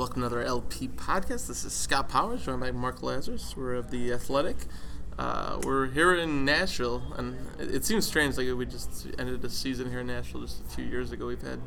[0.00, 1.46] welcome to another LP podcast.
[1.46, 3.54] This is Scott Powers, joined by Mark Lazerus.
[3.54, 4.56] We're of the Athletic.
[5.18, 8.38] Uh, we're here in Nashville, and it, it, seems strange.
[8.38, 11.26] Like we just ended the season here in Nashville just a few years ago.
[11.26, 11.60] We've had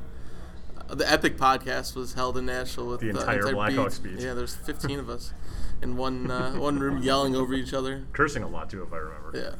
[0.89, 4.19] uh, the Epic podcast was held in Nashville with the entire, uh, entire Blackhawks beat.
[4.19, 5.31] Yeah, there's 15 of us
[5.83, 8.97] in one uh, one room yelling over each other, cursing a lot too, if I
[8.97, 9.31] remember.
[9.35, 9.55] Yeah.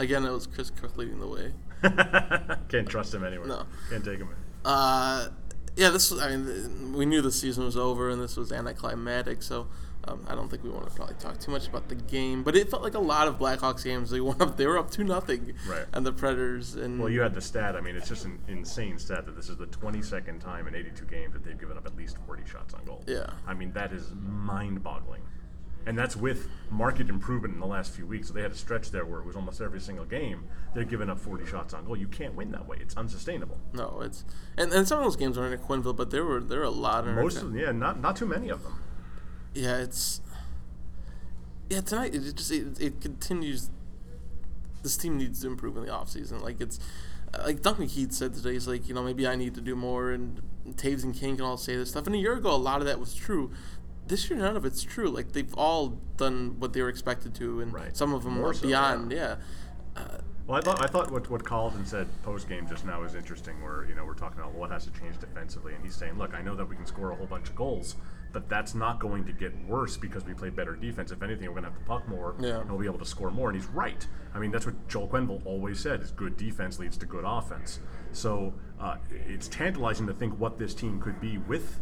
[0.00, 1.52] Again, it was Chris Kuc leading the way.
[2.68, 3.46] Can't trust him anywhere.
[3.46, 3.66] No.
[3.90, 4.28] Can't take him.
[4.64, 5.28] Uh,
[5.78, 6.20] yeah, this was.
[6.20, 9.42] I mean, we knew the season was over, and this was anticlimactic.
[9.42, 9.68] So
[10.04, 12.56] um, I don't think we want to probably talk too much about the game, but
[12.56, 14.10] it felt like a lot of Blackhawks games.
[14.10, 14.56] They up.
[14.56, 15.54] They were up two nothing.
[15.68, 15.86] Right.
[15.92, 16.98] And the Predators and.
[16.98, 17.76] Well, you had the stat.
[17.76, 21.04] I mean, it's just an insane stat that this is the 22nd time in 82
[21.06, 23.04] games that they've given up at least 40 shots on goal.
[23.06, 23.30] Yeah.
[23.46, 25.22] I mean, that is mind-boggling
[25.86, 28.28] and that's with market improvement in the last few weeks.
[28.28, 31.08] So they had a stretch there where it was almost every single game they're giving
[31.08, 31.96] up 40 shots on goal.
[31.96, 32.76] You can't win that way.
[32.80, 33.58] It's unsustainable.
[33.72, 34.24] No, it's
[34.56, 36.70] and, and some of those games were in Quenneville, but there were there were a
[36.70, 37.58] lot of most of them.
[37.58, 38.80] Yeah, not not too many of them.
[39.54, 40.20] Yeah, it's
[41.70, 43.70] yeah tonight it just it, it continues.
[44.82, 46.42] This team needs to improve in the offseason.
[46.42, 46.78] Like it's
[47.44, 50.10] like Duncan Keith said today, he's like, you know, maybe I need to do more,
[50.10, 50.40] and
[50.72, 52.06] Toews and Kane can all say this stuff.
[52.06, 53.50] And a year ago, a lot of that was true
[54.08, 55.08] this year none of it's true.
[55.08, 57.96] Like they've all done what they were expected to, and right.
[57.96, 59.12] some of them More are so, beyond.
[59.12, 59.36] Yeah.
[59.96, 60.02] yeah.
[60.02, 63.14] Uh, well, I thought I thought what what Colliton said post game just now is
[63.14, 63.62] interesting.
[63.62, 66.34] Where you know we're talking about what has to change defensively, and he's saying, look,
[66.34, 67.96] I know that we can score a whole bunch of goals,
[68.32, 71.12] but that's not going to get worse because we play better defense.
[71.12, 72.60] If anything, we're going to have to puck more, yeah.
[72.60, 73.50] and we'll be able to score more.
[73.50, 74.06] And he's right.
[74.34, 77.80] I mean, that's what Joel Quenneville always said: is good defense leads to good offense.
[78.12, 81.78] So uh, it's tantalizing to think what this team could be with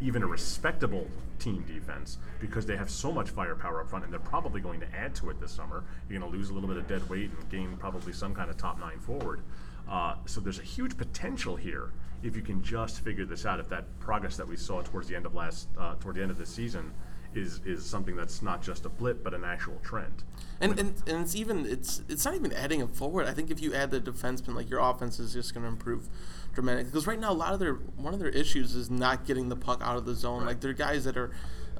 [0.00, 1.06] even a respectable
[1.38, 4.94] team defense because they have so much firepower up front and they're probably going to
[4.94, 5.84] add to it this summer.
[6.08, 8.50] You're going to lose a little bit of dead weight and gain probably some kind
[8.50, 9.40] of top nine forward.
[9.88, 11.92] Uh, so there's a huge potential here
[12.22, 13.58] if you can just figure this out.
[13.58, 16.30] If that progress that we saw towards the end of last, uh, toward the end
[16.30, 16.92] of this season,
[17.34, 20.24] is is something that's not just a blip but an actual trend.
[20.60, 23.26] And, and and it's even it's it's not even adding a forward.
[23.26, 26.08] I think if you add the defenseman, like your offense is just going to improve
[26.52, 26.90] dramatically.
[26.90, 29.56] Because right now, a lot of their one of their issues is not getting the
[29.56, 30.40] puck out of the zone.
[30.40, 30.48] Right.
[30.48, 31.30] Like they're guys that are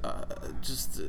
[0.03, 0.25] uh,
[0.61, 0.99] just.
[0.99, 1.03] Uh,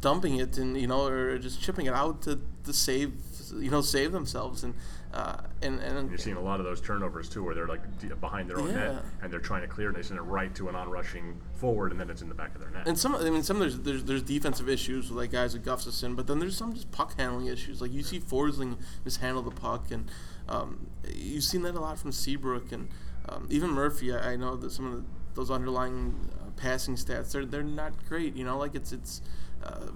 [0.00, 3.12] dumping it and you know or just chipping it out to, to save
[3.54, 4.74] you know save themselves and
[5.14, 7.82] uh, and, and you're seeing a lot of those turnovers too, where they're like
[8.20, 8.74] behind their own yeah.
[8.74, 11.92] net and they're trying to clear and they send it right to an on-rushing forward,
[11.92, 12.88] and then it's in the back of their net.
[12.88, 16.16] And some, I mean, some there's there's, there's defensive issues with like guys like Gustafsson,
[16.16, 17.82] but then there's some just puck handling issues.
[17.82, 20.10] Like you see Forsling mishandle the puck, and
[20.48, 22.88] um, you've seen that a lot from Seabrook and
[23.28, 24.12] um, even Murphy.
[24.12, 25.04] I, I, know that some of the,
[25.34, 28.34] those underlying uh, passing stats they're they're not great.
[28.36, 29.22] You know, like it's it's
[29.62, 29.86] uh,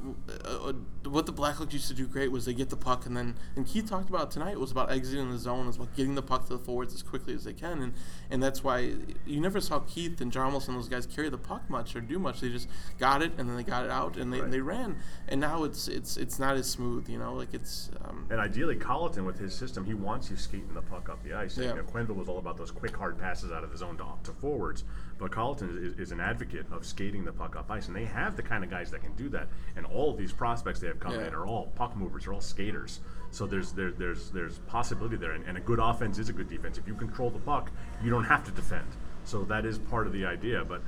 [0.45, 0.73] uh,
[1.09, 3.67] what the Blackhawks used to do great was they get the puck and then and
[3.67, 6.55] Keith talked about tonight was about exiting the zone, was about getting the puck to
[6.55, 7.95] the forwards as quickly as they can, and
[8.31, 8.95] and that's why
[9.27, 12.19] you never saw Keith and Hjalmarsson and those guys carry the puck much or do
[12.19, 12.41] much.
[12.41, 12.69] They just
[12.99, 14.51] got it and then they got it out and they, right.
[14.51, 14.97] they ran,
[15.29, 17.91] and now it's it's it's not as smooth, you know, like it's.
[18.05, 21.35] Um, and ideally, Colliton with his system, he wants you skating the puck up the
[21.35, 21.57] ice.
[21.57, 21.69] Yeah.
[21.69, 24.05] You know, Quenneville was all about those quick hard passes out of the zone to,
[24.25, 24.85] to forwards,
[25.19, 28.37] but Colliton is, is, an advocate of skating the puck up ice, and they have
[28.37, 29.49] the kind of guys that can do that.
[29.77, 31.29] And all of these prospects they have coming yeah.
[31.29, 33.01] in are all puck movers, they're all skaters.
[33.31, 36.49] So there's there, there's there's possibility there, and, and, a good offense is a good
[36.49, 36.79] defense.
[36.79, 37.71] If you control the puck,
[38.03, 38.87] you don't have to defend.
[39.25, 40.65] So that is part of the idea.
[40.65, 40.81] But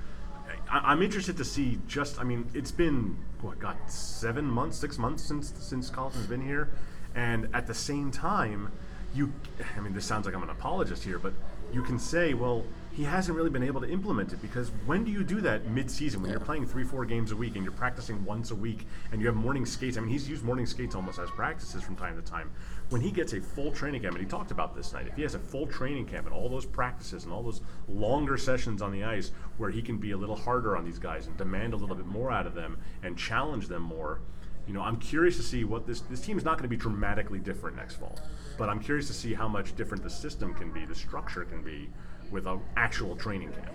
[0.70, 1.78] I, am interested to see.
[1.86, 6.40] Just I mean, it's been what got seven months, six months since since Colliton's been
[6.40, 6.70] here,
[7.14, 8.70] and at the same time,
[9.14, 9.32] you.
[9.76, 11.32] I mean, this sounds like I'm an apologist here, but
[11.72, 12.64] you can say, well,
[12.98, 16.20] he hasn't really been able to implement it because when do you do that mid-season
[16.20, 16.34] when yeah.
[16.36, 19.28] you're playing three, four games a week and you're practicing once a week and you
[19.28, 19.96] have morning skates?
[19.96, 22.50] I mean, he's used morning skates almost as practices from time to time.
[22.88, 25.22] When he gets a full training camp, and he talked about this night, if he
[25.22, 28.90] has a full training camp and all those practices and all those longer sessions on
[28.90, 31.76] the ice where he can be a little harder on these guys and demand a
[31.76, 34.22] little bit more out of them and challenge them more,
[34.66, 36.76] you know, I'm curious to see what this this team is not going to be
[36.76, 38.18] dramatically different next fall,
[38.58, 41.62] but I'm curious to see how much different the system can be, the structure can
[41.62, 41.88] be
[42.30, 43.70] with an actual training camp.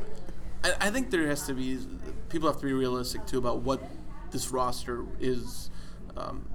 [0.63, 1.79] I, I think there has to be
[2.29, 3.81] people have to be realistic too about what
[4.31, 5.69] this roster is.
[6.15, 6.47] Um,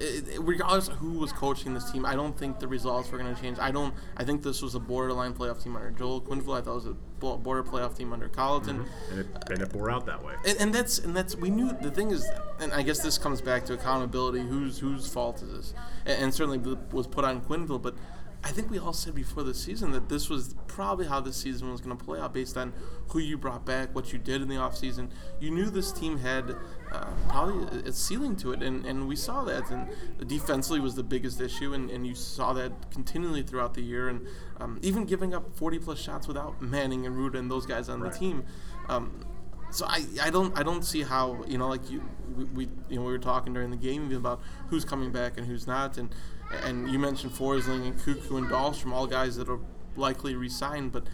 [0.00, 3.32] it, regardless of who was coaching this team, I don't think the results were going
[3.34, 3.58] to change.
[3.60, 3.94] I don't.
[4.16, 6.58] I think this was a borderline playoff team under Joel Quenneville.
[6.58, 6.96] I thought it was a
[7.36, 9.10] border playoff team under Colliton, mm-hmm.
[9.12, 10.34] and, it, and, it, bore out that way.
[10.44, 12.26] And, and, that's and that's we knew the thing is,
[12.58, 14.40] and I guess this comes back to accountability.
[14.40, 15.74] Whose whose fault is this?
[16.04, 16.58] And, and certainly
[16.90, 17.94] was put on Quenneville, but
[18.44, 21.70] I think we all said before the season that this was probably how the season
[21.70, 22.72] was going to play out based on
[23.08, 25.10] who you brought back, what you did in the offseason.
[25.38, 26.56] You knew this team had
[26.90, 29.70] uh, probably a ceiling to it, and, and we saw that.
[29.70, 29.88] And
[30.28, 34.08] defensively was the biggest issue, and, and you saw that continually throughout the year.
[34.08, 34.26] And
[34.58, 38.00] um, even giving up 40 plus shots without Manning and Rutta and those guys on
[38.00, 38.12] right.
[38.12, 38.44] the team.
[38.88, 39.24] Um,
[39.70, 42.02] so I, I don't I don't see how you know like you
[42.36, 45.46] we, we you know we were talking during the game about who's coming back and
[45.46, 46.14] who's not and
[46.64, 49.58] and you mentioned Forsling and Koekkoek and Dahlstrom all guys that are
[49.96, 51.06] likely resign but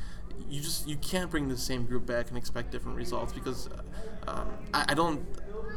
[0.48, 4.30] you just you can't bring the same group back and expect different results because uh,
[4.30, 5.26] um, I, I don't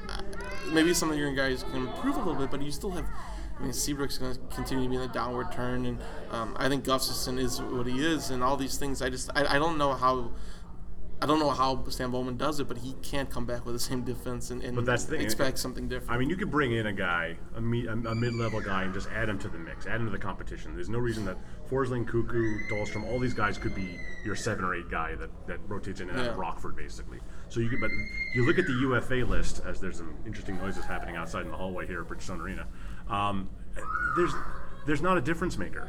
[0.09, 0.21] uh,
[0.71, 3.05] maybe some of your guys can improve a little bit but you still have
[3.61, 5.99] I mean, Seabrook's going to continue to be in a downward turn, and
[6.31, 9.03] um, I think Gustafsson is what he is, and all these things.
[9.03, 10.31] I just, I, I don't know how
[11.21, 13.79] I don't know how Stan Bowman does it, but he can't come back with the
[13.79, 15.21] same defense and, and But that's the thing.
[15.21, 16.11] expect something different.
[16.11, 18.93] I mean, you could bring in a guy, a, me, a, a mid-level guy, and
[18.93, 20.73] just add him to the mix, add him to the competition.
[20.73, 21.37] There's no reason that
[21.69, 25.59] Forsling, Koekkoek, Dahlstrom, all these guys could be your seven or eight guy that, that
[25.67, 27.19] rotates in and out of Rockford, basically.
[27.49, 27.91] So you could, but
[28.33, 31.57] you look at the UFA list as there's some interesting noises happening outside in the
[31.57, 32.65] hallway here at Bridgestone Arena.
[33.09, 33.47] Um,
[34.15, 34.33] there's
[34.87, 35.87] there's not a difference maker.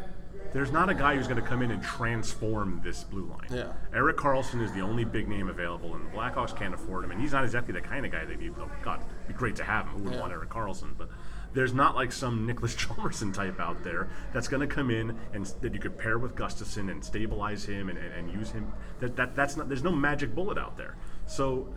[0.53, 3.49] There's not a guy who's going to come in and transform this blue line.
[3.51, 3.73] Yeah.
[3.95, 7.11] Erik Karlsson is the only big name available, and the Blackhawks can't afford him.
[7.11, 8.55] And he's not exactly the kind of guy they need.
[8.55, 9.93] Though, God, it'd be great to have him.
[9.95, 10.21] Who would Yeah.
[10.21, 10.91] want Erik Karlsson?
[10.99, 11.09] But
[11.55, 15.47] there's not like some Nicholas Hjalmarsson type out there that's going to come in and
[15.63, 18.73] that you could pair with Gustafsson and stabilize him and, and, and use him.
[19.01, 19.69] That, that that's not.
[19.69, 20.97] There's no magic bullet out there.
[21.27, 21.75] So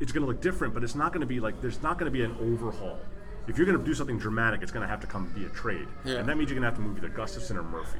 [0.00, 2.10] it's going to look different, but it's not going to be like there's not going
[2.10, 2.98] to be an overhaul.
[3.48, 5.88] If you're going to do something dramatic, it's going to have to come via trade,
[6.04, 6.16] Yeah.
[6.16, 7.98] and that means you're going to have to move either Gustafsson or Murphy.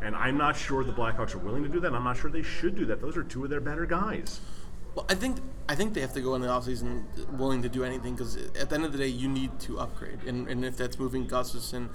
[0.00, 1.92] And I'm not sure the Blackhawks are willing to do that.
[1.92, 3.00] I'm not sure they should do that.
[3.00, 4.40] Those are two of their better guys.
[4.94, 5.38] Well, I think
[5.68, 7.04] I think they have to go in the offseason
[7.36, 10.22] willing to do anything because at the end of the day, you need to upgrade,
[10.26, 11.90] and, and if that's moving Gustafsson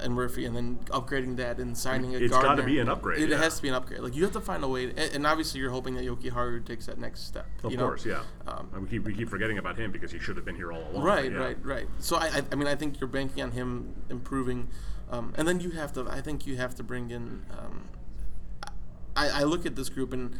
[0.00, 3.30] and Murphy, and then upgrading that and signing a It's gotta be an upgrade, It
[3.30, 3.38] yeah.
[3.38, 4.00] has to be an upgrade.
[4.00, 6.86] Like you have to find a way, and, and obviously you're hoping that Jokiharju takes
[6.86, 7.46] that next step.
[7.62, 7.84] Of you know?
[7.84, 8.22] course, yeah.
[8.46, 10.82] Um, we keep we keep forgetting about him because he should have been here all
[10.90, 11.02] along.
[11.02, 11.38] Right, yeah.
[11.38, 11.86] right, right.
[11.98, 14.68] So I, I, I mean, I think you're banking on him improving,
[15.10, 16.08] um, and then you have to.
[16.08, 17.44] I think you have to bring in.
[17.50, 17.88] Um,
[19.16, 20.36] I, I look at this group and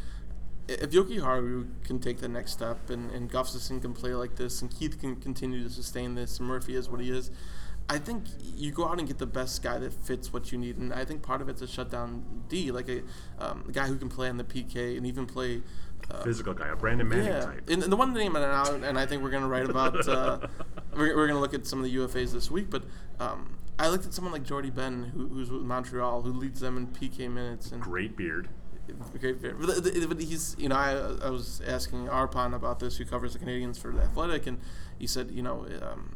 [0.67, 4.75] if Jokiharju can take the next step and, and Gustafsson can play like this and
[4.75, 7.31] Keith can continue to sustain this and Murphy is what he is,
[7.89, 8.25] I think
[8.57, 10.79] you go out and get the best guy that fits what you need.
[10.79, 13.03] And I think part of it's a shutdown D, like a,
[13.39, 15.63] um, a guy who can play on the PK and even play.
[16.11, 17.69] Uh, Physical guy, a Brandon Manning yeah, type.
[17.69, 20.07] and, and the one name and, I, and I think we're going to write about.
[20.09, 20.39] Uh,
[20.95, 22.85] we're we're going to look at some of the UFAs this week, but
[23.21, 26.77] um, I looked at someone like Jordie Benn, who, who's with Montreal, who leads them
[26.77, 28.49] in PK minutes and Great beard.
[29.19, 29.57] great beard.
[29.61, 30.93] But, the- the- but he's, you know, I,
[31.27, 34.59] I was asking Arpon about this, who covers the Canadiens for the Athletic, and
[34.99, 36.14] he said, you know, um,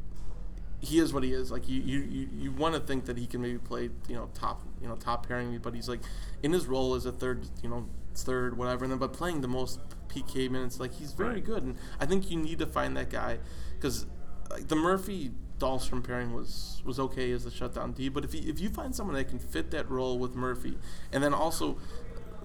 [0.81, 1.51] he is what he is.
[1.51, 4.29] Like you, you, you, you want to think that he can maybe play, you know,
[4.35, 6.01] top, you know, top pairing, but he's like
[6.43, 8.85] in his role as a third, you know, third, whatever.
[8.85, 11.45] And then, but playing the most PK minutes, like he's very Right.
[11.45, 11.63] good.
[11.65, 13.39] And I think you need to find that guy
[13.75, 14.07] because
[14.51, 18.09] like the Murphy Dahlstrom pairing was was okay as a shutdown D.
[18.09, 20.79] But if you, if you find someone that can fit that role with Murphy,
[21.13, 21.79] and then also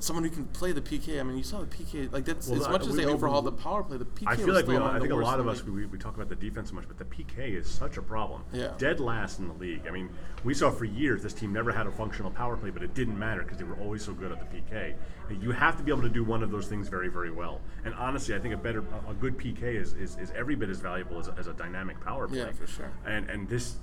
[0.03, 1.19] someone who can play the PK.
[1.19, 2.11] I mean, you saw the PK.
[2.11, 3.97] Like that's Well, as I- much as we- they we- overhauled we- the power play.
[3.97, 4.25] The PK.
[4.27, 5.97] I feel like we, I one of the think a lot of us we, we
[5.97, 8.43] talk about the defense so much, but the PK is such a problem.
[8.51, 8.73] Yeah.
[8.77, 9.87] Dead last in the league.
[9.87, 10.09] I mean,
[10.43, 13.17] we saw for years this team never had a functional power play, but it didn't
[13.17, 14.93] matter because they were always so good at the PK.
[15.41, 17.61] You have to be able to do one of those things very, very well.
[17.85, 20.79] And honestly, I think a better, a- good PK is, is, is every bit as
[20.79, 22.39] valuable as a, as a dynamic power play.
[22.39, 22.91] Yeah, for sure.
[23.05, 23.77] And and this,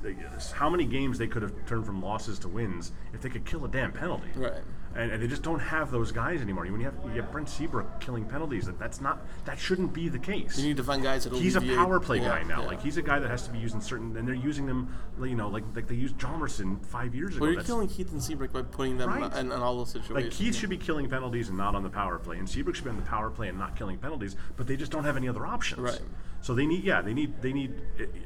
[0.54, 3.64] how many games they could have turned from losses to wins if they could kill
[3.64, 4.28] a damn penalty.
[4.36, 4.62] Right.
[4.92, 6.64] And, and they just don't have those guys anymore.
[6.64, 10.08] When you have you have Brent Seabrook killing penalties, that that's not that shouldn't be
[10.08, 10.58] the case.
[10.58, 12.62] You need to find guys that He's a power play yeah, guy now.
[12.62, 12.66] yeah.
[12.66, 14.92] Like he's a guy that has to be used in certain, and they're using them,
[15.22, 17.44] you know, like like they used Hjalmarsson five years ago.
[17.44, 19.32] Well, you're killing Keith and Seabrook by putting them Right.
[19.36, 20.24] in, in all those situations.
[20.24, 22.84] like Keith should be killing penalties and not on the power play, and Seabrook should
[22.84, 24.34] be on the power play and not killing penalties.
[24.56, 25.80] But they just don't have any other options.
[25.82, 26.00] Right.
[26.42, 27.74] So they need, yeah, they need, they need,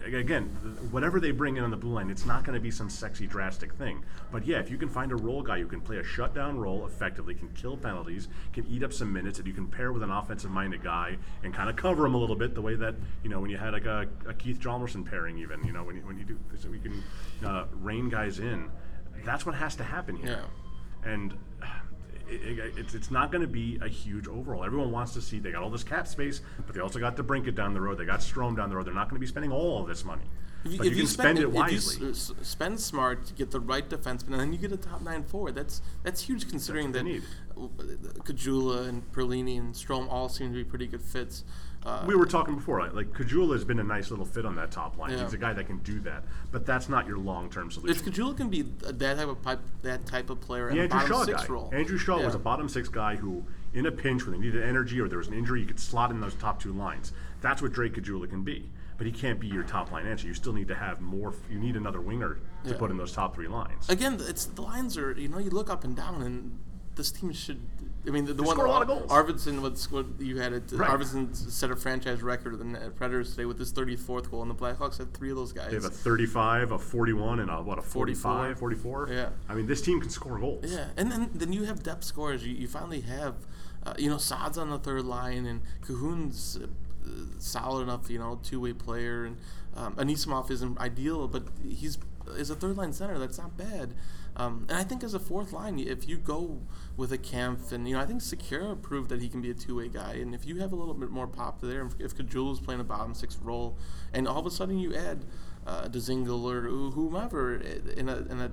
[0.04, 0.44] again,
[0.92, 3.26] whatever they bring in on the blue line, it's not going to be some sexy,
[3.26, 4.04] drastic thing.
[4.30, 6.86] But yeah, if you can find a role guy who can play a shutdown role
[6.86, 10.12] effectively, can kill penalties, can eat up some minutes, that you can pair with an
[10.12, 12.94] offensive-minded guy and kind of cover him a little bit, the way that
[13.24, 15.96] you know when you had like a, a Keith Hjalmarsson pairing, even you know when
[15.96, 17.02] you, when you do, so we can
[17.44, 18.70] uh, rein guys in.
[19.24, 20.44] That's what has to happen here.
[21.04, 21.12] Yeah.
[21.12, 21.34] And
[22.28, 24.64] it, it, it's, it's not going to be a huge overhaul.
[24.64, 27.54] Everyone wants to see they got all this cap space, but they also got DeBrincat
[27.54, 27.98] down the road.
[27.98, 28.86] They got Strome down the road.
[28.86, 30.24] They're not going to be spending all of this money.
[30.64, 32.06] If but you, can spend, it if wisely.
[32.06, 35.22] you s- spend smart get the right defenseman, and then you get a top nine
[35.22, 35.54] forward.
[35.54, 40.64] That's that's huge considering That's that Caggiula and Perlini and Strome all seem to be
[40.64, 41.44] pretty good fits.
[41.84, 44.56] Uh, we were talking before, like, like Caggiula has been a nice little fit on
[44.56, 45.10] that top line.
[45.10, 45.22] Yeah.
[45.22, 47.94] He's a guy that can do that, but that's not your long-term solution.
[47.94, 48.02] if.
[48.02, 51.24] Caggiula can be that type of pipe, that type of player The Andrew bottom Shaw
[51.24, 51.52] six guy.
[51.52, 53.44] role, Andrew Shaw was a bottom six guy who,
[53.74, 56.10] in a pinch when they needed energy or there was an injury, you could slot
[56.10, 57.12] in those top two lines.
[57.42, 58.70] That's what Drake Caggiula can be.
[58.96, 60.26] But he can't be your top line answer.
[60.26, 61.34] You still need to have more.
[61.50, 62.76] You need another winger to Yeah.
[62.78, 63.88] put in those top three lines.
[63.88, 66.58] Again, it's the lines are you know you look up and down and
[66.94, 67.60] this team should.
[68.06, 69.10] I mean, the, the one score a lot of goals.
[69.10, 70.64] Arvidsson, what's what you had it.
[70.72, 70.90] Right.
[70.90, 74.54] Arvidsson set a franchise record with the Predators today with his 34th goal, and the
[74.54, 75.68] Blackhawks had three of those guys.
[75.70, 79.06] They have a 35, a 41, and a what a 45, 44.
[79.06, 79.08] 44.
[79.10, 79.28] Yeah.
[79.48, 80.66] I mean, this team can score goals.
[80.70, 82.46] Yeah, and then then you have depth scores.
[82.46, 83.36] You, you finally have,
[83.84, 86.66] uh, you know, Saad's on the third line, and Kahun's uh,
[87.38, 89.36] solid enough, you know, two way player, and
[89.76, 91.98] um, Anisimov isn't ideal, but he's
[92.38, 93.18] as a third line center.
[93.18, 93.94] That's not bad.
[94.36, 96.60] Um, and I think as a fourth line, if you go
[96.96, 99.54] with a Kampf, and you know, I think Sikura proved that he can be a
[99.54, 102.16] two way guy, and if you have a little bit more pop there, if, if
[102.16, 103.76] Caggiula's playing a bottom six role,
[104.12, 105.24] and all of a sudden you add
[105.66, 108.50] uh, Dzingel or whomever in a in a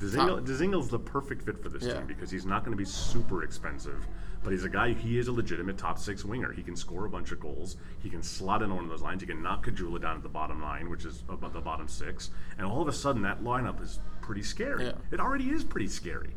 [0.00, 1.94] Dzingel, Dzingel's the perfect fit for this Yeah.
[1.94, 4.06] team because he's not going to be super expensive,
[4.48, 4.94] but he's a guy.
[4.94, 6.50] He is a legitimate top six winger.
[6.52, 7.76] He can score a bunch of goals.
[7.98, 9.20] He can slot in one of those lines.
[9.20, 12.30] He can knock Caggiula down at the bottom line, which is about the bottom six,
[12.56, 14.86] and all of a sudden that lineup is pretty scary.
[14.86, 14.92] Yeah.
[15.12, 16.30] It already is pretty scary.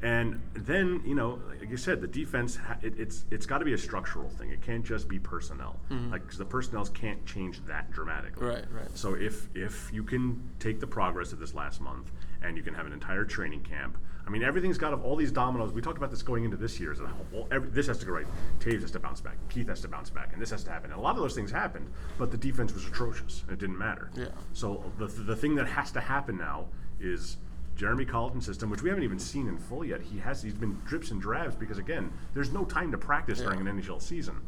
[0.00, 3.64] And then you know, like you said, the defense ha- it, it's it's got to
[3.64, 4.50] be a structural thing.
[4.50, 5.76] It can't just be personnel.
[5.90, 6.12] Mm-hmm.
[6.12, 8.46] like because the personnel can't change that dramatically.
[8.46, 8.88] Right, right.
[8.96, 12.12] So if if you can take the progress of this last month
[12.42, 15.72] and you can have an entire training camp, I mean everything's got all these dominoes.
[15.72, 16.92] We talked about this going into this year.
[16.92, 18.26] Is that well, every, this has to go right.
[18.60, 19.36] Toews has to bounce back.
[19.48, 20.92] Keith has to bounce back, and this has to happen.
[20.92, 23.42] And a lot of those things happened, but the defense was atrocious.
[23.48, 24.10] and It didn't matter.
[24.14, 24.26] Yeah.
[24.52, 26.66] So the the thing that has to happen now
[27.00, 27.38] is.
[27.78, 30.80] Jeremy Colliton's system, which we haven't even seen in full yet, he has he's been
[30.84, 34.40] drips and drabs because again, there's no time to practice during an NHL season.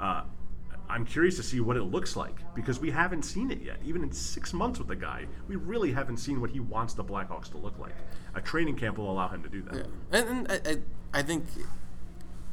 [0.00, 0.24] Uh,
[0.90, 3.78] I'm curious to see what it looks like because we haven't seen it yet.
[3.84, 7.04] Even in six months with the guy, we really haven't seen what he wants the
[7.04, 7.94] Blackhawks to look like.
[8.34, 9.74] A training camp will allow him to do that.
[9.76, 11.44] Yeah, and, and I, I, I think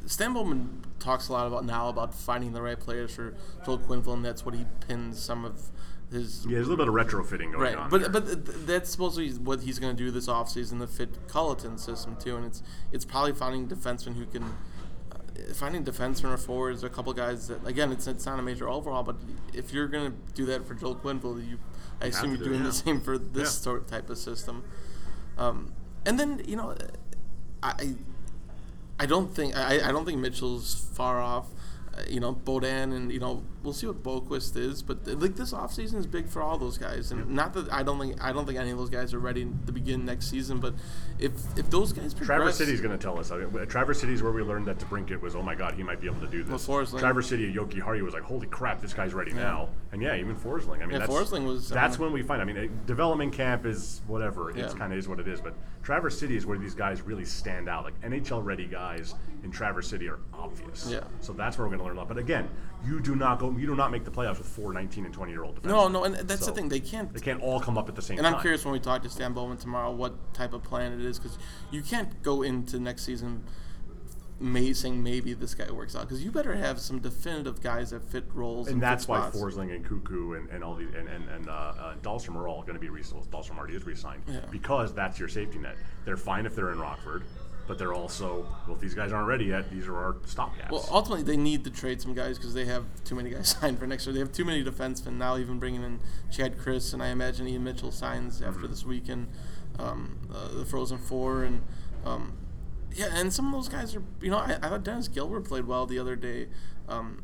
[0.05, 3.33] Stan Bowman talks a lot about now about finding the right players for
[3.65, 5.69] Joel Quenneville, and that's what he pins some of
[6.11, 7.75] his Yeah, there's a little bit of retrofitting going right.
[7.75, 7.89] on.
[7.89, 8.21] But there.
[8.21, 12.35] but that's supposedly what he's going to do this offseason the fit Colliton's system too,
[12.35, 14.43] and it's it's probably finding defensemen who can.
[14.43, 18.41] Uh, finding defensemen or forwards, or a couple guys that again, it's it's not a
[18.41, 19.15] major overhaul, but
[19.53, 21.59] if you're going to do that for Joel Quenneville, you
[22.01, 23.49] I assume you're doing the same for this Yeah.
[23.63, 24.63] sort type of system.
[25.37, 25.73] Um,
[26.05, 26.75] and then you know,
[27.63, 27.95] I
[28.99, 31.47] I don't think I, I don't think Mitchell's far off.
[31.99, 35.35] Uh, you know, Beaudin and you know we'll see what Boqvist is, but uh, like
[35.35, 38.31] this offseason is big for all those guys, and not that I don't think I
[38.31, 40.59] don't think any of those guys are ready to begin next season.
[40.59, 40.75] But
[41.19, 43.31] if if those guys progress, Traverse City's going to tell us.
[43.31, 45.83] I mean, Traverse City's where we learned that To DeBrincat was, oh my God, he
[45.83, 46.67] might be able to do this.
[46.67, 49.69] Well, Forsling- Traverse City, Jokiharju was like, holy crap, this guy's ready now.
[49.91, 50.77] And yeah, even Forsling.
[50.77, 52.41] I mean, Yeah, that's, Forsling was, I That's mean- when we find.
[52.41, 54.51] I mean, a development camp is whatever.
[54.51, 54.79] It's Yeah.
[54.79, 55.41] kind of is what it is.
[55.41, 55.53] But
[55.83, 57.83] Traverse City is where these guys really stand out.
[57.83, 60.87] Like NHL ready guys in Traverse City are obvious.
[60.91, 61.01] Yeah.
[61.21, 62.07] So that's where we're going to learn a lot.
[62.07, 62.49] But again,
[62.85, 63.51] you do not go.
[63.51, 65.67] You do not make the playoffs with four 19 and 20 year old defensemen.
[65.69, 67.13] no, no, and that's So the thing they can't.
[67.13, 68.25] They can't all come up at the same time.
[68.25, 68.37] And time.
[68.39, 71.19] I'm curious when we talk to Stan Bowman tomorrow what type of plan it is
[71.19, 71.37] because
[71.71, 73.43] you can't go into next season
[74.41, 78.01] may, saying maybe this guy works out because you better have some definitive guys that
[78.09, 79.37] fit roles and that's why spots.
[79.37, 82.61] Forsling and Koekkoek and, and all these and and, and uh, uh, Dahlstrom are all
[82.61, 84.39] going to be re- Dahlstrom already is re-signed Yeah.
[84.49, 85.75] because that's your safety net.
[86.05, 87.23] They're fine if they're in Rockford,
[87.69, 90.71] but they're also well if these guys aren't ready yet, these are our stopgaps.
[90.71, 93.77] Well, ultimately, they need to trade some guys because they have too many guys signed
[93.79, 94.13] for next year.
[94.13, 95.37] They have too many defensemen now.
[95.37, 95.99] Even bringing in
[96.31, 98.69] Chad Krys and I imagine Ian Mitchell signs after Mm-hmm.
[98.71, 99.27] this weekend,
[99.77, 101.61] um, uh, the Frozen Four, and
[102.03, 102.33] um,
[102.93, 104.03] yeah, and some of those guys are.
[104.19, 106.47] You know, I, I thought Dennis Gilbert played well the other day.
[106.87, 107.23] Um,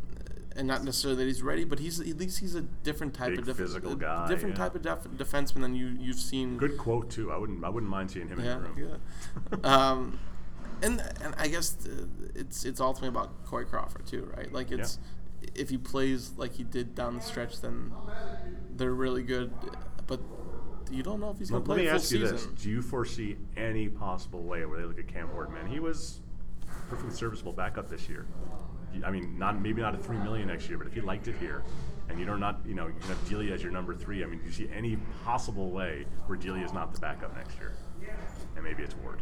[0.57, 3.39] and not necessarily that he's ready, but he's at least he's a different type Big
[3.39, 4.63] of def- physical a guy, different yeah.
[4.63, 6.55] type of def- defenseman than you you've seen.
[6.55, 7.29] Good quote too.
[7.29, 8.99] I wouldn't I wouldn't mind seeing him Yeah, in the room.
[9.51, 9.57] yeah.
[9.91, 10.17] um,
[10.81, 12.05] and and I guess uh,
[12.35, 14.51] it's it's ultimately about Corey Crawford too, right?
[14.51, 14.99] Like it's
[15.55, 17.91] if he plays like he did down the stretch, then
[18.75, 19.51] they're really good.
[20.07, 20.19] But
[20.91, 22.19] you don't know if he's going Let, to let play me a full ask you
[22.21, 22.35] season.
[22.53, 25.67] this: Do you foresee any possible way where they look at Cam Hortman?
[25.67, 26.19] He was
[26.89, 28.25] perfectly serviceable backup this year.
[29.05, 31.35] I mean, not maybe not a three million next year, but if he liked it
[31.39, 31.63] here,
[32.07, 34.23] and you don't not you know you can have Delia as your number three.
[34.23, 37.57] I mean, do you see any possible way where Delia is not the backup next
[37.57, 37.73] year?
[38.55, 39.21] And maybe it's Ward.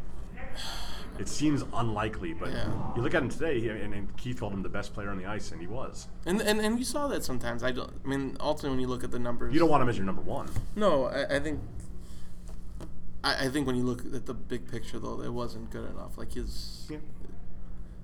[1.19, 2.71] It seems unlikely, but Yeah.
[2.95, 5.17] you look at him today, he- and, and Keith called him the best player on
[5.19, 6.07] the ice, and he was.
[6.25, 7.62] And, and and you saw that sometimes.
[7.63, 7.91] I don't.
[8.03, 10.07] I mean, ultimately, when you look at the numbers, You don't want him as your
[10.07, 10.50] number one.
[10.75, 11.59] No, I, I think.
[13.23, 16.17] I, I think when you look at the big picture, though, it wasn't good enough.
[16.17, 16.88] Like his.
[16.89, 16.97] Yeah.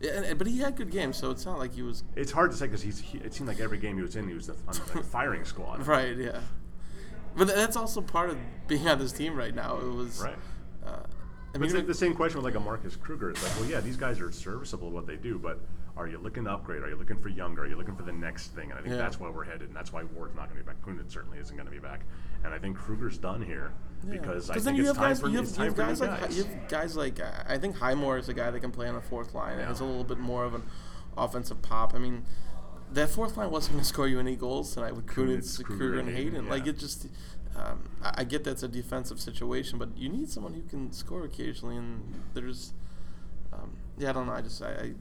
[0.01, 2.57] Yeah, but he had good games, so it's not like he was It's hard to
[2.57, 2.99] say because he's.
[2.99, 5.43] He, it seemed like every game he was in, he was the, on the firing
[5.45, 5.85] squad.
[5.87, 6.15] Right.
[6.15, 6.39] Yeah.
[7.35, 9.77] But that's also part of being on this team right now.
[9.77, 10.21] It was.
[10.23, 10.35] Right.
[11.53, 13.29] I mean, it's like the same question with like a Marcus Kruger.
[13.31, 15.59] It's like, well, yeah, these guys are serviceable at what they do, but
[15.97, 16.83] are you looking to upgrade?
[16.83, 17.63] Are you looking for younger?
[17.63, 18.69] Are you looking for the next thing?
[18.69, 18.97] And I think Yeah.
[18.97, 20.81] that's where we're headed, and that's why Ward's not going to be back.
[20.85, 22.01] Kunitz certainly isn't going to be back,
[22.43, 23.71] and I think Kruger's done here
[24.09, 26.21] because I think you it's have time guys, for you have, you have guys like
[26.21, 26.37] guys.
[26.37, 28.93] you have guys like uh, I think Highmore is a guy that can play on
[28.95, 29.67] the fourth line and Yeah.
[29.67, 30.63] has a little bit more of an
[31.17, 31.93] offensive pop.
[31.93, 32.23] I mean,
[32.93, 35.77] that fourth line wasn't going to score you any goals tonight with Kunitz, Kunitz, Kruger,
[35.79, 36.33] Kruger, and and Hayden.
[36.35, 37.07] Hayden, Like it just,
[37.59, 41.25] um, I, I get that's a defensive situation, but you need someone who can score
[41.25, 41.75] occasionally.
[41.75, 42.01] And
[42.33, 42.73] there's,
[43.53, 44.33] um, yeah, I don't know.
[44.33, 44.93] I just I, I,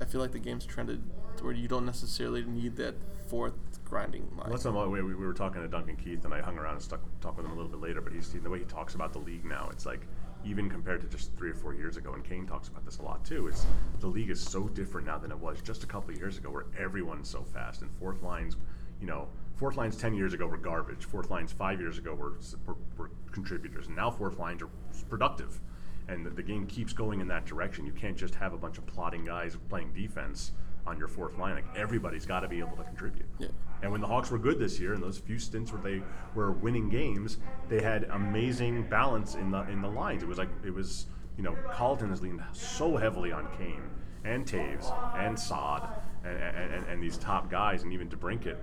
[0.00, 1.02] I feel like the game's trended
[1.38, 2.94] to where you don't necessarily need that
[3.28, 4.50] fourth grinding line.
[4.50, 7.00] Well, that's we, we were talking to Duncan Keith, and I hung around and stuck
[7.20, 8.00] talk with him a little bit later.
[8.00, 9.68] But he's the way he talks about the league now.
[9.72, 10.00] It's like
[10.44, 13.02] even compared to just three or four years ago, and Kane talks about this a
[13.02, 13.48] lot too.
[13.48, 13.64] Is
[14.00, 16.50] the league is so different now than it was just a couple of years ago,
[16.50, 18.56] where everyone's so fast and fourth lines,
[19.00, 19.28] you know.
[19.56, 21.04] Fourth lines ten years ago were garbage.
[21.04, 22.34] Fourth lines five years ago were,
[22.66, 24.68] were, were contributors, and now fourth lines are
[25.08, 25.60] productive,
[26.08, 27.86] and the, the game keeps going in that direction.
[27.86, 30.52] You can't just have a bunch of plotting guys playing defense
[30.86, 31.54] on your fourth line.
[31.54, 33.24] Like everybody's got to be able to contribute.
[33.38, 33.48] Yeah.
[33.82, 36.02] And when the Hawks were good this year, in those few stints where they
[36.34, 37.38] were winning games,
[37.70, 40.22] they had amazing balance in the in the lines.
[40.22, 41.06] It was like it was
[41.38, 43.82] you know Colliton has leaned so heavily on Kane
[44.24, 45.88] and Toews and Saad
[46.24, 48.56] and, and, and, and these top guys and even DeBrincat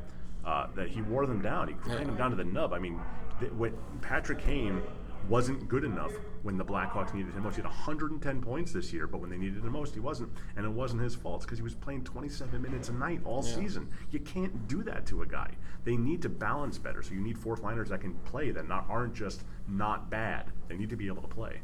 [0.46, 1.68] uh, that he wore them down.
[1.68, 2.74] He grind them down to the nub.
[2.74, 3.00] I mean,
[3.40, 4.82] th- when Patrick Kane
[5.30, 7.56] wasn't good enough when the Blackhawks needed him most.
[7.56, 10.30] He had 110 points this year, but when they needed him most, he wasn't.
[10.58, 13.90] And it wasn't his fault because he was playing 27 minutes a night all season.
[14.12, 15.52] You can't do that to a guy.
[15.86, 17.02] They need to balance better.
[17.02, 20.52] So you need fourth liners that can play that not aren't just not bad.
[20.68, 21.62] They need to be able to play.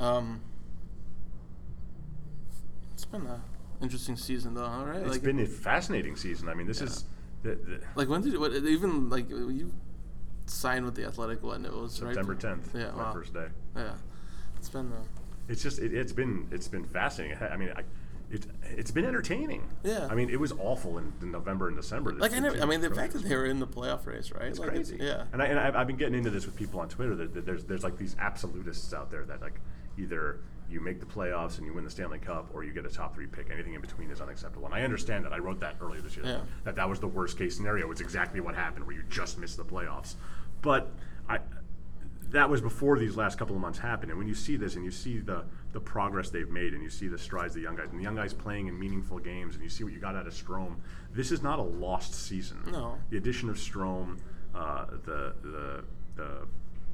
[0.00, 0.40] Um,
[2.92, 3.40] it's been a
[3.80, 5.00] interesting season though, all right?
[5.00, 6.48] It's like, been a fascinating season.
[6.48, 7.04] I mean, this is
[7.42, 9.72] the, the like when did what, even like you
[10.46, 11.42] signed with the Athletic?
[11.42, 11.92] when it was?
[11.94, 13.12] September 10th, Yeah, my wow.
[13.12, 13.46] first day.
[13.76, 13.94] Yeah,
[14.56, 14.92] it's been.
[14.92, 15.04] Uh,
[15.48, 17.38] It's just it, it's been it's been fascinating.
[17.40, 17.82] I mean, I,
[18.30, 18.46] it
[18.76, 19.68] it's been entertaining.
[19.82, 20.08] Yeah.
[20.10, 22.12] I mean, it was awful in, in November and December.
[22.14, 22.60] like I never.
[22.60, 24.46] I mean, the fact that they were in the playoff race, right?
[24.48, 24.98] It's like crazy.
[25.00, 25.24] yeah.
[25.32, 27.44] And, I, and I've, I've been getting into this with people on Twitter that, that
[27.46, 29.60] there's there's like these absolutists out there that like
[29.98, 30.38] either
[30.72, 33.14] you make the playoffs and you win the Stanley Cup or you get a top
[33.14, 33.50] three pick.
[33.50, 34.66] Anything in between is unacceptable.
[34.66, 35.32] And I understand that.
[35.32, 36.26] I wrote that earlier this year.
[36.26, 36.40] Yeah.
[36.64, 37.90] That that was the worst case scenario.
[37.90, 40.14] It's exactly what happened where you just missed the playoffs.
[40.62, 40.90] But
[41.28, 41.40] I
[42.32, 44.10] that was before these last couple of months happened.
[44.10, 46.90] And when you see this and you see the, the progress they've made and you
[46.90, 49.62] see the strides the young guys and the young guys playing in meaningful games and
[49.62, 50.76] you see what you got out of Strome,
[51.12, 52.58] this is not a lost season.
[52.66, 52.98] No.
[53.10, 54.18] The addition of Strome,
[54.54, 55.84] uh, the, the,
[56.16, 56.46] the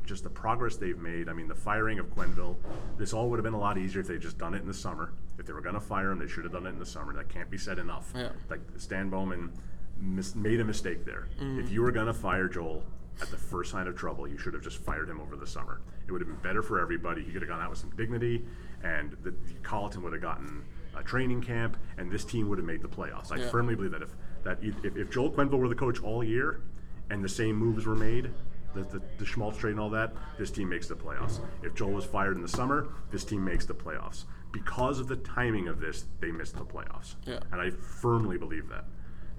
[0.09, 1.29] just the progress they've made.
[1.29, 2.57] I mean, the firing of Quenneville.
[2.97, 4.75] This all would have been a lot easier if they'd just done it in the
[4.75, 5.13] summer.
[5.39, 7.13] If they were going to fire him, they should have done it in the summer.
[7.13, 8.11] That can't be said enough.
[8.17, 8.31] Yeah.
[8.51, 9.53] Like Stan Bowman
[10.01, 11.29] mis- made a mistake there.
[11.41, 11.61] Mm-hmm.
[11.61, 12.83] If you were going to fire Joel
[13.21, 15.81] at the first sign of trouble, you should have just fired him over the summer.
[16.07, 17.23] It would have been better for everybody.
[17.23, 18.45] He could have gone out with some dignity,
[18.83, 20.65] and the, Colliton would have gotten
[20.97, 23.31] a training camp, and this team would have made the playoffs.
[23.31, 23.49] I Yeah.
[23.51, 26.63] firmly believe that if that if, if Joel Quenneville were the coach all year,
[27.11, 28.31] and the same moves were made,
[28.75, 31.41] the, the, the Schmaltz trade and all that, this team makes the playoffs.
[31.63, 34.25] If Joel was fired in the summer, this team makes the playoffs.
[34.53, 37.17] Because of the timing of this, they missed the playoffs.
[37.27, 37.41] Yeah.
[37.53, 38.85] And I firmly believe that.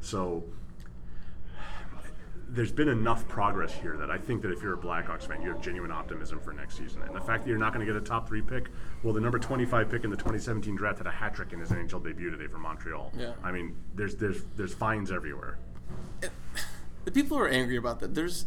[0.01, 0.43] So
[2.51, 5.49] there's been enough progress here that I think that if you're a Blackhawks fan, you
[5.49, 7.01] have genuine optimism for next season.
[7.03, 8.69] And the fact that you're not going to get a top three pick,
[9.03, 11.69] well, the number 25 pick in the 2017 draft had a hat trick in his
[11.69, 13.11] NHL debut today for Montreal.
[13.15, 13.33] Yeah.
[13.43, 15.59] I mean, there's there's there's fines everywhere.
[17.05, 18.13] The people who are angry about that.
[18.15, 18.45] There's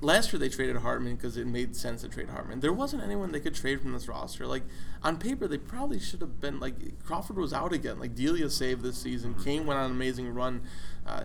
[0.00, 2.60] last year they traded Hartman because it made sense to trade Hartman.
[2.60, 4.46] There wasn't anyone they could trade from this roster.
[4.46, 4.62] Like
[5.02, 7.98] on paper, they probably should have been like Crawford was out again.
[7.98, 9.34] Like Delia saved this season.
[9.34, 10.62] Kane went on an amazing run.
[11.06, 11.24] Uh,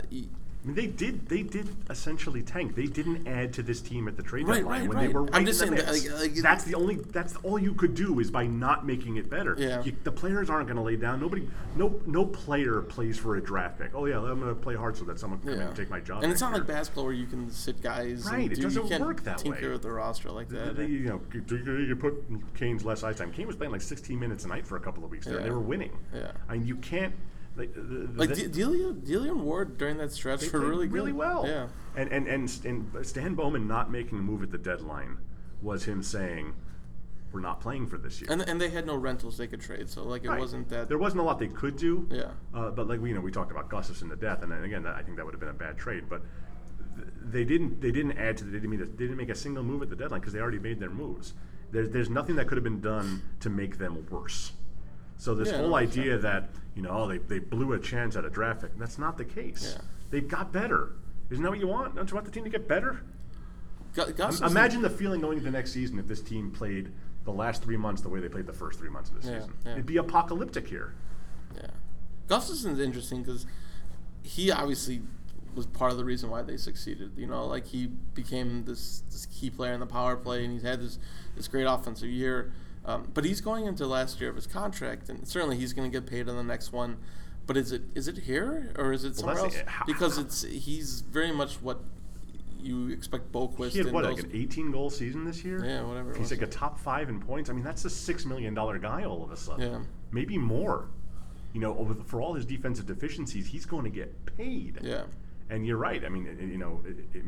[0.63, 2.73] I mean, they did they did essentially tank.
[2.75, 5.07] They didn't add to this team at the trade Right, deadline right, when right.
[5.07, 5.21] they were.
[5.27, 6.09] I'm right just in the saying that, mix.
[6.13, 6.95] like- like, that's the only.
[6.95, 9.55] That's all you could do is by not making it better.
[9.59, 9.83] Yeah.
[9.83, 11.19] You, the players aren't going to lay down.
[11.19, 11.49] Nobody.
[11.75, 11.99] No.
[12.05, 13.91] No player plays for a draft pick.
[13.93, 15.67] Oh yeah, I'm going to play hard so that someone can come in yeah.
[15.67, 16.23] and take my job.
[16.23, 16.75] And it's not like year.
[16.75, 18.25] basketball where you can sit guys.
[18.25, 19.73] Right, And it doesn't work that tinker way.
[19.73, 20.77] with the roster like that.
[20.77, 22.13] They- you know, you, you put
[22.55, 23.31] Kane's less ice time.
[23.33, 25.37] Kane was playing like 16 minutes a night for a couple of weeks there.
[25.37, 25.91] and They were winning.
[26.13, 26.31] Yeah.
[26.47, 27.13] I mean, you can't.
[27.55, 31.17] Like, the, the, like the- Delia, Delia Ward during that stretch were really really good.
[31.19, 31.45] well.
[31.47, 31.67] Yeah.
[31.95, 35.17] And, and and and Stan Bowman not making a move at the deadline
[35.61, 36.55] was him saying,
[37.31, 39.87] "We're not playing for this year." And and they had no rentals they could trade,
[39.89, 40.39] so like it Right.
[40.39, 40.87] wasn't that.
[40.89, 42.07] There wasn't a lot they could do.
[42.09, 42.31] Yeah.
[42.55, 44.81] Uh, but like we you know we talked about Gustafsson to death, and then again
[44.83, 46.05] that, I think that would have been a bad trade.
[46.09, 46.23] But
[46.95, 49.29] th- they didn't they didn't add to the, they didn't, make a, they didn't make
[49.29, 51.33] a single move at the deadline because they already made their moves.
[51.71, 54.53] There's there's nothing that could have been done to make them worse.
[55.23, 58.17] So this Yeah, whole no, idea that you know oh, they, they blew a chance
[58.17, 59.73] at a draft pick that's not the case.
[59.77, 59.81] Yeah.
[60.09, 60.91] They've got better.
[61.29, 61.95] Isn't that what you want?
[61.95, 63.03] Don't you want the team to get better?
[63.93, 66.91] Gu- Gus Imagine the feeling going into the next season if this team played
[67.23, 69.37] the last three months the way they played the first three months of the Yeah,
[69.39, 69.53] season.
[69.65, 69.71] yeah.
[69.71, 70.93] It'd be apocalyptic here.
[71.55, 71.67] Yeah,
[72.27, 73.45] Gustafsson's interesting because
[74.23, 75.03] he obviously
[75.55, 77.11] was part of the reason why they succeeded.
[77.15, 80.63] You know, like he became this, this key player in the power play, and he's
[80.63, 80.99] had this
[81.37, 82.51] this great offensive year.
[82.85, 85.97] Um, but he's going into last year of his contract, and certainly he's going to
[85.99, 86.97] get paid on the next one.
[87.45, 89.63] But is it is it here or is it somewhere that's else?
[89.63, 91.81] the- how- because it's he's very much what
[92.61, 95.63] you expect Boqvist He had what, like an 18 goal season this year?
[95.65, 97.49] Yeah, whatever it He's like a top five in points.
[97.49, 99.69] I mean, that's a six million dollar guy all of a sudden.
[99.69, 99.79] Yeah.
[100.11, 100.87] Maybe more.
[101.51, 104.79] You know, over the- for all his defensive deficiencies, he's going to get paid.
[104.81, 105.03] yeah,
[105.49, 106.03] And you're right.
[106.05, 107.23] I mean, it, you know, it, it,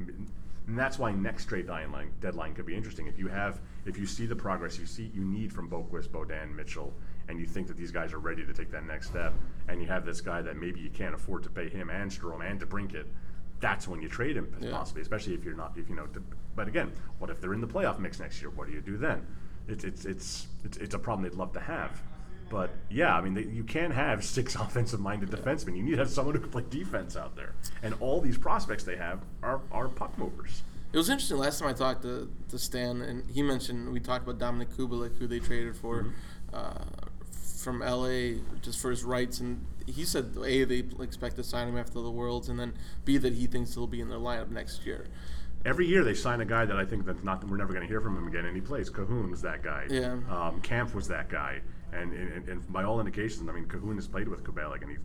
[0.68, 3.08] and that's why next trade deadline deadline could be interesting.
[3.08, 6.56] If you have, if you see the progress you see you need from Boqvist, Beaudin,
[6.56, 6.94] Mitchell,
[7.28, 9.34] and you think that these guys are ready to take that next step,
[9.68, 12.50] and you have this guy that maybe you can't afford to pay him and Strome
[12.50, 13.06] and DeBrincat,
[13.60, 14.72] that's when you trade him Yeah.
[14.72, 15.02] possibly.
[15.02, 16.08] Especially if you're not, if you know.
[16.08, 16.24] To,
[16.56, 18.50] but again, what if they're in the playoff mix next year?
[18.52, 19.26] What do you do then?
[19.68, 22.02] It's it's it's it's, it's a problem they'd love to have.
[22.50, 25.76] But yeah, I mean, they, you can't have six offensive-minded defensemen.
[25.78, 27.54] You need to have someone who can play defense out there.
[27.84, 30.62] And all these prospects they have are, are puck movers.
[30.94, 31.38] It was interesting.
[31.38, 35.18] Last time I talked to, to Stan, and he mentioned we talked about Dominik Kubalik,
[35.18, 36.56] who they traded for Mm-hmm.
[36.56, 37.08] uh,
[37.66, 41.76] from LA just for his rights, and he said a they expect to sign him
[41.78, 42.74] after the Worlds, and then
[43.06, 45.08] b that he thinks he'll be in their lineup next year.
[45.66, 47.88] Every year they sign a guy that I think that's not we're never going to
[47.88, 48.92] hear from him again, and he plays.
[48.92, 49.88] Kahun was that guy.
[49.90, 50.20] Yeah.
[50.30, 51.62] Um, Kampf was that guy,
[51.96, 54.98] and, and and by all indications, I mean Kahun has played with Kubalik and he.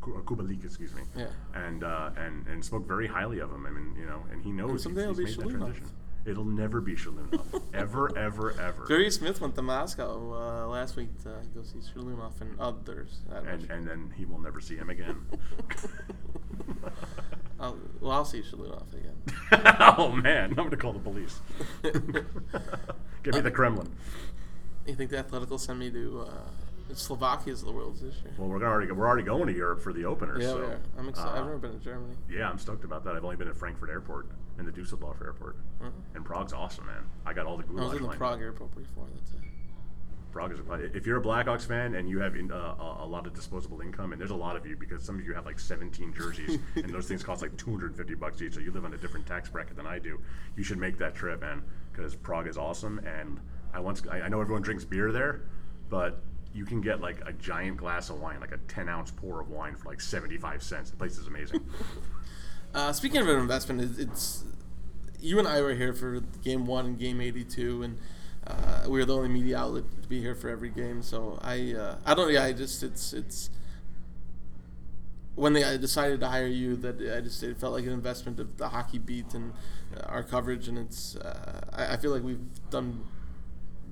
[0.00, 1.02] Kubalik, excuse me.
[1.16, 1.26] Yeah.
[1.54, 3.66] And uh, and and spoke very highly of him.
[3.66, 5.64] I mean, you know, and he knows someday he's, it'll he's be made that Shalunov.
[5.64, 5.90] transition.
[6.26, 7.62] It'll never be Shalunov.
[7.74, 8.84] ever, ever, ever.
[8.86, 13.20] Jerry Smith went to Moscow uh, last week to go see Shalunov and others.
[13.30, 13.74] And know.
[13.74, 15.26] and then he will never see him again.
[17.60, 19.14] I'll, well, I'll see Shalunov again.
[19.98, 21.40] oh man, I'm gonna call the police.
[21.82, 23.92] Give me the Kremlin.
[24.86, 28.32] You think the Athletic will send me to uh, Slovakia's the Worlds this year?
[28.38, 30.40] Well, we're already we're already going to Europe for the opener.
[30.40, 30.80] yeah, so, we are.
[30.98, 31.30] I'm excited.
[31.30, 32.14] uh, I've never been to Germany.
[32.30, 33.16] Yeah, I'm stoked about that.
[33.16, 35.90] I've only been at Frankfurt Airport and the Dusseldorf Airport, Mhm.
[36.14, 37.04] and Prague's awesome, man.
[37.26, 39.06] I got all the I was in the Prague airport before.
[39.14, 39.40] That's it.
[40.32, 43.06] Prague is a, if you're a Blackhawks fan and you have in, uh, a, a
[43.06, 45.46] lot of disposable income, and there's a lot of you because some of you have
[45.46, 48.54] like 17 jerseys, and those things cost like 250 bucks each.
[48.54, 50.20] So you live on a different tax bracket than I do.
[50.56, 52.98] You should make that trip, man, because Prague is awesome.
[53.00, 53.40] And
[53.76, 55.42] I once I, I know everyone drinks beer there,
[55.90, 56.18] but
[56.54, 59.50] you can get like a giant glass of wine, like a 10 ounce pour of
[59.50, 60.90] wine for like 75 cents.
[60.90, 61.60] The place is amazing.
[62.74, 64.44] Uh, speaking of an investment, it's,
[65.18, 67.98] you and I were here for game one and game 82, and
[68.46, 71.00] uh, we were the only media outlet to be here for every game.
[71.00, 73.48] So I, uh, I don't, yeah, I just, it's, it's
[75.36, 78.40] when they I decided to hire you that I just it felt like an investment
[78.40, 79.54] of the hockey beat and
[80.04, 83.04] our coverage, and it's, uh, I, I feel like we've done,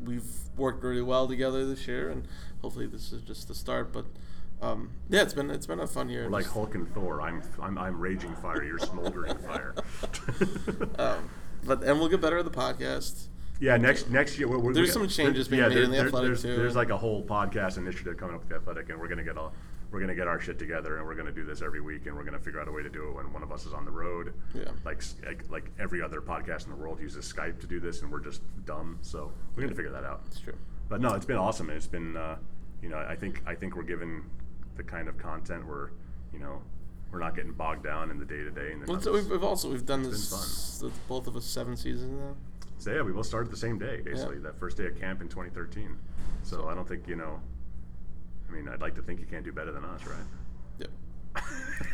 [0.02, 0.24] we've
[0.56, 2.26] worked really well together this year, and
[2.62, 4.06] hopefully this is just the start, but.
[4.62, 6.30] Um, yeah, it's been it's been a fun year.
[6.30, 7.20] Like Hulk and Thor.
[7.20, 8.62] I'm I'm, I'm raging fire.
[8.64, 9.74] You're smoldering fire.
[10.98, 11.28] um,
[11.64, 13.26] but and we'll get better at the podcast.
[13.60, 15.90] Yeah, next next year we're, we're There's we- some changes being yeah, made there- in
[15.90, 16.56] the there- Athletic, there's, too.
[16.56, 19.36] There's like a whole podcast initiative coming up with the athletic, and we're gonna get
[19.36, 19.52] all
[19.94, 22.24] we're gonna get our shit together, and we're gonna do this every week, and we're
[22.24, 23.90] gonna figure out a way to do it when one of us is on the
[23.92, 24.34] road.
[24.52, 24.64] Yeah.
[24.84, 28.10] Like like, like every other podcast in the world uses Skype to do this, and
[28.10, 28.98] we're just dumb.
[29.02, 30.22] So we're gonna figure that out.
[30.26, 30.56] It's true.
[30.88, 31.70] But no, it's been awesome.
[31.70, 32.36] It's been, uh,
[32.82, 34.24] you know, I think I think we're given
[34.76, 35.92] the kind of content where,
[36.32, 36.60] you know,
[37.12, 39.44] we're not getting bogged down in the day to day and Well, so we've, we've
[39.44, 42.34] also we've done this both of us seven seasons now.
[42.78, 44.42] So yeah, we both started the same day, basically, Yeah.
[44.42, 45.96] that first day of camp in 2013.
[46.42, 47.40] So I don't think you know.
[48.54, 50.00] I mean, I'd like to think you can't do better than us,
[50.78, 50.90] Yep.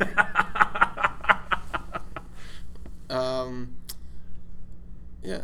[0.09, 0.27] right?
[3.11, 3.75] Um,
[5.20, 5.40] yeah.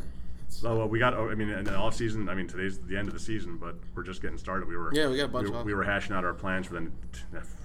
[0.48, 1.14] So uh, we got.
[1.14, 2.28] I mean, in the off season.
[2.28, 4.68] I mean, today's the end of the season, but we're just getting started.
[4.68, 4.94] We were.
[4.94, 6.92] Yeah, we got a bunch we, we were hashing out our plans for the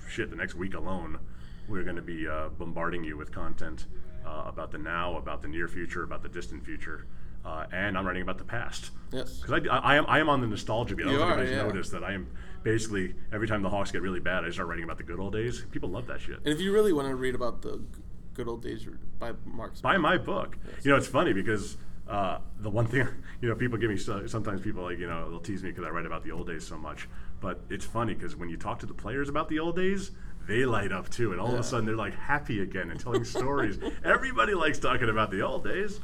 [0.10, 0.32] shit.
[0.32, 1.20] The next week alone,
[1.68, 3.86] we're going to be uh, bombarding you with content
[4.26, 7.06] uh, about the now, about the near future, about the distant future,
[7.46, 8.90] uh, and I'm writing about the past.
[9.12, 9.38] Yes.
[9.38, 11.06] Because I, I, am I am on the nostalgia beat.
[11.06, 11.64] I don't You know if are, anybody's yeah.
[11.64, 12.28] noticed that I am
[12.64, 15.34] basically every time the Hawks get really bad, I start writing about the good old
[15.34, 15.66] days.
[15.72, 16.38] People love that shit.
[16.38, 17.82] And if you really want to read about the
[18.34, 18.88] good old days
[19.20, 20.58] by Mark, Buy my book.
[20.84, 23.08] You know, it's funny because uh, the one thing,
[23.42, 25.90] you know, people give me sometimes people like you know they'll tease me because I
[25.90, 27.08] write about the old days so much.
[27.40, 30.12] But it's funny because when you talk to the players about the old days,
[30.48, 33.24] they light up too, and all of a sudden they're like happy again and telling
[33.24, 33.80] stories.
[34.04, 36.00] Everybody likes talking about the old days.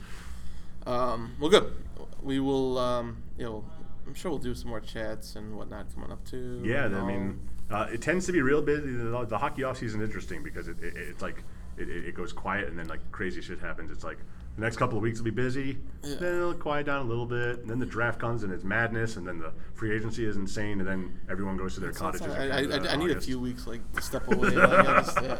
[0.85, 1.73] Um, well, good.
[2.21, 2.77] We will.
[2.77, 3.65] Um, you know,
[4.07, 6.61] I'm sure we'll do some more chats and whatnot coming up too.
[6.63, 7.39] Yeah, I mean,
[7.69, 8.93] uh, it tends to be real busy.
[8.93, 11.43] The, the hockey offseason is interesting because it, it, it's like
[11.77, 13.91] it, it goes quiet and then like crazy shit happens.
[13.91, 14.17] It's like
[14.55, 15.77] The next couple of weeks will be busy.
[16.03, 16.15] Yeah.
[16.15, 17.59] Then it'll quiet down a little bit.
[17.59, 19.15] And then the draft comes and it's madness.
[19.17, 20.79] And then the free agency is insane.
[20.79, 22.27] And then everyone goes to their it's cottages.
[22.33, 24.49] I, I, I, I need a few weeks like to step away.
[24.49, 25.39] like, just, yeah.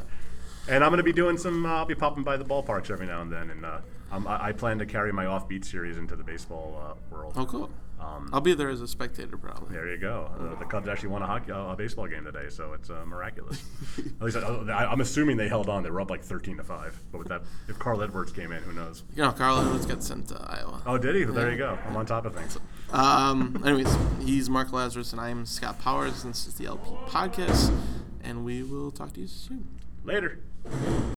[0.70, 1.66] And I'm going to be doing some.
[1.66, 3.50] Uh, I'll be popping by the ballparks every now and then.
[3.50, 3.80] And uh,
[4.12, 7.34] I'm, I I plan to carry my offbeat series into the baseball uh, world.
[7.38, 7.72] Oh, cool.
[8.00, 9.74] Um, I'll be there as a spectator, probably.
[9.74, 10.30] There you go.
[10.40, 13.04] Uh, the Cubs actually won a hockey, uh, a baseball game today, so it's uh,
[13.06, 13.64] miraculous.
[13.98, 15.84] At least I, I, I'm assuming they held on.
[15.84, 16.98] They were up like 13 to five.
[17.12, 19.04] But with that, if Carl Edwards came in, who knows?
[19.16, 20.82] You know, Carl Edwards got sent to Iowa.
[20.86, 21.24] Oh, did he?
[21.24, 21.78] There you go.
[21.88, 22.58] I'm on top of things.
[22.92, 26.24] Um, anyways, he's Mark Lazerus, and I'm Scott Powers.
[26.24, 27.76] And this is the LP podcast,
[28.24, 29.68] and we will talk to you soon.
[30.04, 30.40] Later.